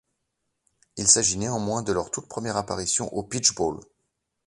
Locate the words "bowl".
3.53-3.79